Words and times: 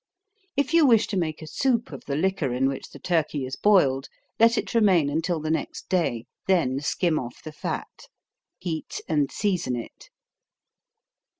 If 0.57 0.73
you 0.73 0.87
wish 0.87 1.05
to 1.09 1.15
make 1.15 1.43
a 1.43 1.47
soup 1.47 1.91
of 1.91 2.05
the 2.07 2.15
liquor 2.15 2.55
in 2.55 2.67
which 2.67 2.89
the 2.89 2.97
turkey 2.97 3.45
is 3.45 3.55
boiled, 3.55 4.07
let 4.39 4.57
it 4.57 4.73
remain 4.73 5.11
until 5.11 5.39
the 5.39 5.51
next 5.51 5.89
day, 5.89 6.25
then 6.47 6.79
skim 6.79 7.19
off 7.19 7.43
the 7.43 7.51
fat. 7.53 8.07
Heat 8.57 8.99
and 9.07 9.31
season 9.31 9.75
it. 9.75 10.09